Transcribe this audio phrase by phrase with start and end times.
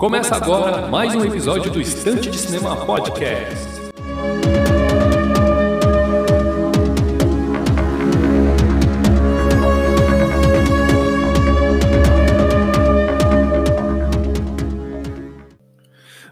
[0.00, 3.69] Começa agora mais um episódio do Estante de Cinema Podcast.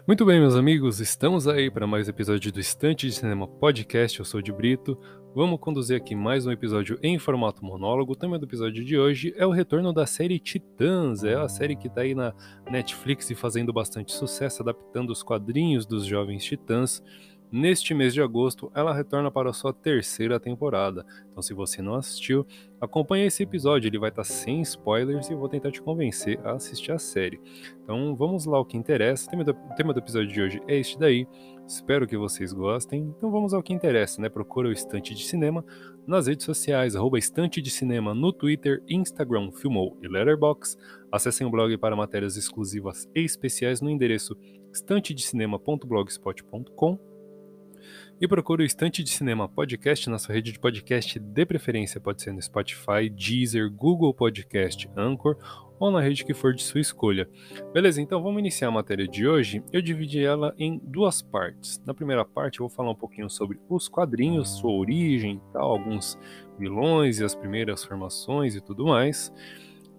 [0.09, 4.17] Muito bem, meus amigos, estamos aí para mais um episódio do Estante de Cinema Podcast.
[4.17, 4.97] Eu sou de Brito.
[5.35, 8.13] Vamos conduzir aqui mais um episódio em formato monólogo.
[8.13, 11.23] O tema do episódio de hoje é o retorno da série Titãs.
[11.23, 12.33] É a série que está aí na
[12.71, 17.03] Netflix e fazendo bastante sucesso, adaptando os quadrinhos dos Jovens Titãs.
[17.51, 21.03] Neste mês de agosto, ela retorna para a sua terceira temporada.
[21.31, 22.45] Então, se você não assistiu,
[22.79, 26.51] acompanhe esse episódio, ele vai estar sem spoilers e eu vou tentar te convencer a
[26.51, 27.41] assistir a série.
[27.83, 29.27] Então, vamos lá o que interessa.
[29.27, 31.27] O tema do, o tema do episódio de hoje é este daí.
[31.67, 33.11] Espero que vocês gostem.
[33.17, 34.29] Então, vamos ao que interessa, né?
[34.29, 35.65] Procura o Estante de Cinema
[36.05, 40.79] nas redes sociais, arroba Estante de Cinema no Twitter, Instagram, Filmou e Letterboxd.
[41.11, 44.37] Acessem o blog para matérias exclusivas e especiais no endereço
[44.71, 47.18] estantedecinema.blogspot.com
[48.19, 52.21] e procure o Estante de Cinema Podcast na sua rede de podcast de preferência, pode
[52.21, 55.37] ser no Spotify, Deezer, Google Podcast, Anchor
[55.79, 57.29] ou na rede que for de sua escolha.
[57.73, 59.63] Beleza, então vamos iniciar a matéria de hoje.
[59.71, 61.81] Eu dividi ela em duas partes.
[61.85, 65.71] Na primeira parte eu vou falar um pouquinho sobre os quadrinhos, sua origem e tal,
[65.71, 66.19] alguns
[66.57, 69.33] vilões e as primeiras formações e tudo mais.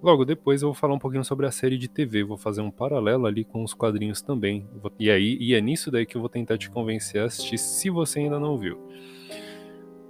[0.03, 2.71] Logo depois eu vou falar um pouquinho sobre a série de TV, vou fazer um
[2.71, 4.67] paralelo ali com os quadrinhos também.
[4.99, 7.91] E aí, e é nisso daí que eu vou tentar te convencer a assistir se
[7.91, 8.79] você ainda não viu.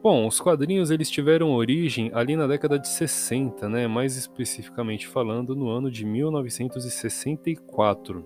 [0.00, 3.88] Bom, os quadrinhos eles tiveram origem ali na década de 60, né?
[3.88, 8.24] Mais especificamente falando no ano de 1964,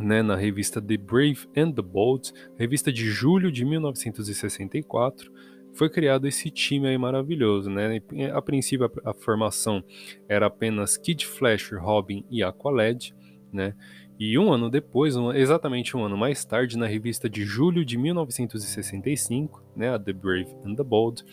[0.00, 0.20] né?
[0.20, 5.30] Na revista The Brave and the Bold, revista de julho de 1964
[5.74, 8.00] foi criado esse time aí maravilhoso, né?
[8.32, 9.82] A princípio a, a formação
[10.28, 13.14] era apenas Kid Flash, Robin e Aqualad,
[13.52, 13.74] né?
[14.18, 17.96] E um ano depois, um, exatamente um ano mais tarde, na revista de julho de
[17.96, 21.24] 1965, né, a The Brave and the Bold,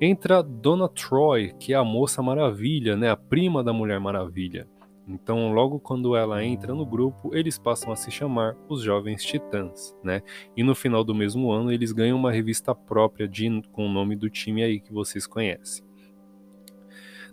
[0.00, 4.66] entra Donna Troy, que é a Moça Maravilha, né, a prima da Mulher Maravilha.
[5.08, 9.96] Então, logo quando ela entra no grupo, eles passam a se chamar os Jovens Titãs,
[10.04, 10.20] né?
[10.54, 14.14] E no final do mesmo ano, eles ganham uma revista própria de, com o nome
[14.14, 15.82] do time aí que vocês conhecem.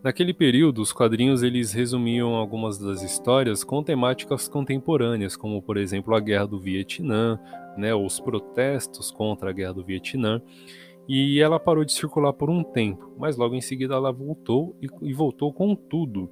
[0.01, 6.15] Naquele período, os quadrinhos eles resumiam algumas das histórias com temáticas contemporâneas, como por exemplo
[6.15, 7.39] a Guerra do Vietnã,
[7.75, 10.41] né, os protestos contra a Guerra do Vietnã.
[11.07, 14.87] E ela parou de circular por um tempo, mas logo em seguida ela voltou e,
[15.09, 16.29] e voltou com tudo.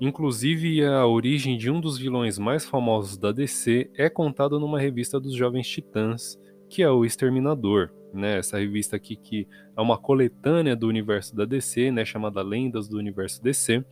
[0.00, 5.18] Inclusive, a origem de um dos vilões mais famosos da DC é contada numa revista
[5.18, 6.38] dos Jovens Titãs,
[6.68, 7.90] que é o Exterminador.
[8.14, 8.38] Né?
[8.38, 12.04] Essa revista aqui que é uma coletânea do universo da DC, né?
[12.04, 13.84] chamada Lendas do Universo DC.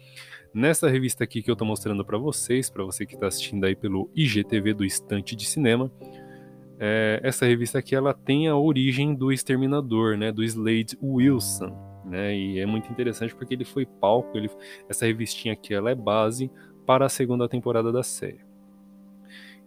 [0.54, 3.74] Nessa revista aqui que eu estou mostrando para vocês, para você que está assistindo aí
[3.74, 5.90] pelo IGTV do Estante de Cinema,
[6.78, 10.30] é, essa revista aqui ela tem a origem do Exterminador, né?
[10.30, 12.34] do Slade Wilson né?
[12.34, 14.48] E é muito interessante porque ele foi palco, ele,
[14.88, 16.50] essa revistinha aqui ela é base
[16.86, 18.46] para a segunda temporada da série.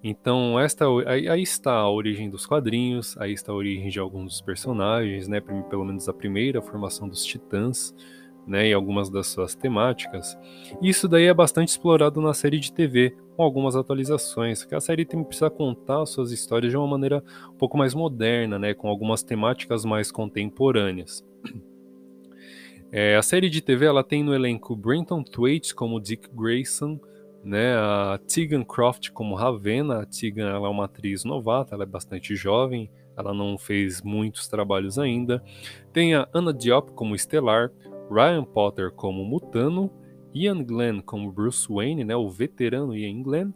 [0.02, 4.32] Então, esta aí, aí, está a origem dos quadrinhos, aí está a origem de alguns
[4.32, 5.42] dos personagens, né?
[5.42, 7.94] Pelo menos a primeira formação dos Titãs,
[8.48, 8.70] né?
[8.70, 10.38] E algumas das suas temáticas.
[10.82, 15.04] Isso daí é bastante explorado na série de TV, com algumas atualizações, que a série
[15.04, 18.74] tem, precisa contar suas histórias de uma maneira um pouco mais moderna, né?
[18.74, 21.26] Com algumas temáticas mais contemporâneas.
[22.92, 27.00] É, a série de TV ela tem no elenco Brenton Thwaites como Dick Grayson,
[27.44, 30.02] né, a Tegan Croft como Ravenna.
[30.02, 34.48] A Tegan ela é uma atriz novata, ela é bastante jovem, ela não fez muitos
[34.48, 35.44] trabalhos ainda.
[35.94, 37.72] Tem a Anna Diop como Estelar,
[38.10, 39.92] Ryan Potter como Mutano,
[40.34, 43.54] Ian Glenn como Bruce Wayne, né, o veterano Ian Glenn,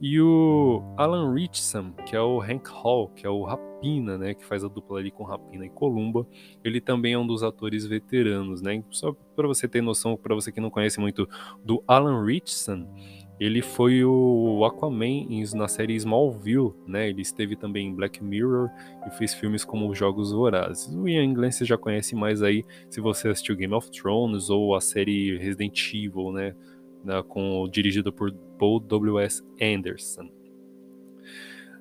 [0.00, 4.44] e o Alan Richson, que é o Hank Hall, que é o Rapina, né, que
[4.44, 6.26] faz a dupla ali com Rapina e Columba,
[6.62, 8.82] ele também é um dos atores veteranos, né?
[8.90, 11.28] Só para você ter noção, para você que não conhece muito
[11.64, 12.86] do Alan Richson,
[13.40, 17.08] ele foi o Aquaman na série Smallville, né?
[17.08, 18.68] Ele esteve também em Black Mirror
[19.06, 20.92] e fez filmes como Jogos Vorazes.
[20.92, 24.74] O Ian Glenn você já conhece mais aí se você assistiu Game of Thrones ou
[24.74, 26.54] a série Resident Evil, né?
[27.04, 29.42] Né, com, dirigido por Paul W.S.
[29.60, 30.28] Anderson.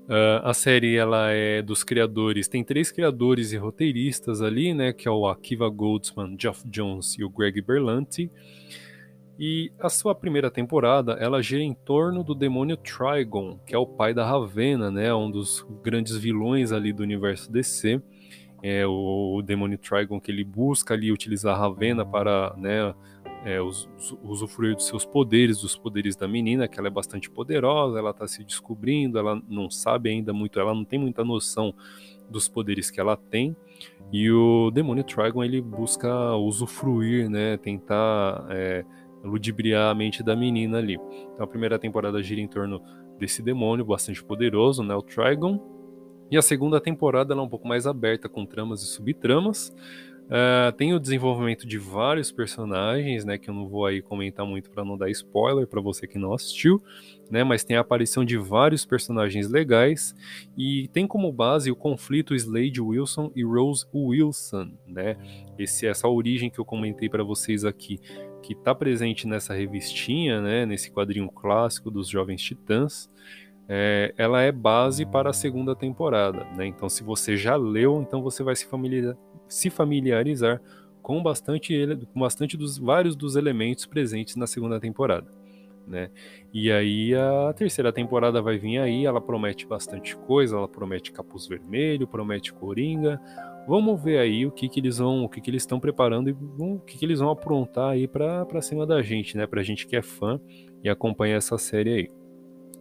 [0.07, 5.05] Uh, a série ela é dos criadores, tem três criadores e roteiristas ali, né, que
[5.05, 8.31] é o Akiva Goldsman, Geoff Jones e o Greg Berlanti.
[9.39, 13.85] E a sua primeira temporada, ela gira em torno do demônio Trigon, que é o
[13.85, 18.01] pai da Ravenna, né, um dos grandes vilões ali do universo DC.
[18.63, 22.95] É o, demônio Trigon que ele busca ali utilizar a Ravenna para, né,
[23.47, 28.09] é, usufruir dos seus poderes, dos poderes da menina, que ela é bastante poderosa, ela
[28.09, 31.73] está se descobrindo, ela não sabe ainda muito, ela não tem muita noção
[32.29, 33.55] dos poderes que ela tem.
[34.11, 38.83] E o demônio Trigon ele busca usufruir, né, tentar é,
[39.23, 40.99] ludibriar a mente da menina ali.
[41.33, 42.81] Então a primeira temporada gira em torno
[43.17, 45.57] desse demônio bastante poderoso, né, o Trigon.
[46.29, 49.73] E a segunda temporada ela é um pouco mais aberta com tramas e subtramas.
[50.27, 54.69] Uh, tem o desenvolvimento de vários personagens, né, que eu não vou aí comentar muito
[54.69, 56.83] para não dar spoiler para você que não assistiu,
[57.31, 60.13] né, mas tem a aparição de vários personagens legais
[60.57, 65.15] e tem como base o conflito Slade Wilson e Rose Wilson, né,
[65.57, 67.97] esse essa origem que eu comentei para vocês aqui,
[68.43, 73.09] que está presente nessa revistinha, né, nesse quadrinho clássico dos Jovens Titãs
[73.69, 76.45] é, ela é base para a segunda temporada.
[76.55, 76.67] Né?
[76.67, 79.17] Então, se você já leu, então você vai se familiarizar,
[79.47, 80.61] se familiarizar
[81.01, 81.73] com bastante,
[82.13, 85.27] com bastante dos vários dos elementos presentes na segunda temporada.
[85.87, 86.09] Né?
[86.53, 91.47] E aí a terceira temporada vai vir aí, ela promete bastante coisa, ela promete capuz
[91.47, 93.21] vermelho, promete coringa.
[93.65, 96.35] Vamos ver aí o que, que eles vão, o que, que eles estão preparando e
[96.59, 99.47] o que, que eles vão aprontar aí para cima da gente, né?
[99.47, 100.39] Pra gente que é fã
[100.83, 102.07] e acompanha essa série aí.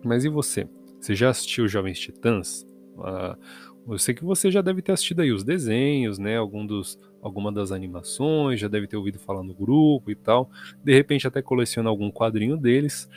[0.02, 0.68] Mas e você?
[1.00, 2.66] Você já assistiu Jovens Titãs?
[2.98, 3.37] Ah,
[3.88, 6.37] eu sei que você já deve ter assistido aí os desenhos, né?
[6.37, 10.50] Algum dos, alguma das animações, já deve ter ouvido falar no grupo e tal.
[10.82, 13.08] De repente até coleciona algum quadrinho deles.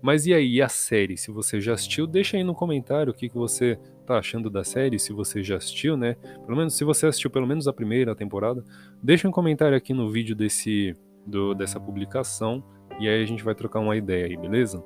[0.00, 1.16] Mas e aí, a série?
[1.16, 4.62] Se você já assistiu, deixa aí no comentário o que, que você tá achando da
[4.62, 6.14] série, se você já assistiu, né?
[6.44, 8.62] Pelo menos se você assistiu pelo menos a primeira temporada,
[9.02, 10.94] deixa um comentário aqui no vídeo desse
[11.26, 12.62] do, dessa publicação
[13.00, 14.82] e aí a gente vai trocar uma ideia aí, beleza?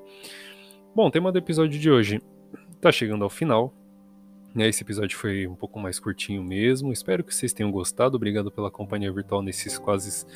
[0.92, 2.20] Bom, tema do episódio de hoje
[2.80, 3.72] tá chegando ao final.
[4.52, 4.68] Né?
[4.68, 6.92] Esse episódio foi um pouco mais curtinho mesmo.
[6.92, 8.16] Espero que vocês tenham gostado.
[8.16, 10.26] Obrigado pela companhia virtual nesses quase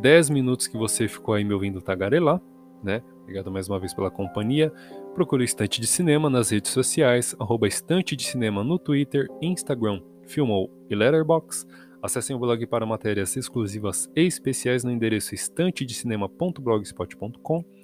[0.00, 2.40] 10 minutos que você ficou aí me ouvindo tagarelar.
[2.84, 3.02] Né?
[3.22, 4.72] Obrigado mais uma vez pela companhia.
[5.12, 10.00] Procure o Estante de Cinema nas redes sociais, arroba Estante de Cinema no Twitter, Instagram,
[10.22, 11.66] Filmou e Letterboxd.
[12.00, 17.75] Acessem o blog para matérias exclusivas e especiais no endereço estantedecinema.blogspot.com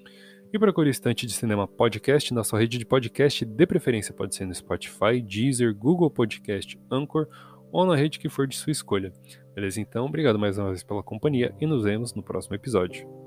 [0.52, 4.44] e procure Estante de Cinema Podcast na sua rede de podcast, de preferência pode ser
[4.44, 7.26] no Spotify, Deezer, Google Podcast, Anchor
[7.72, 9.12] ou na rede que for de sua escolha.
[9.54, 9.80] Beleza?
[9.80, 13.21] Então, obrigado mais uma vez pela companhia e nos vemos no próximo episódio.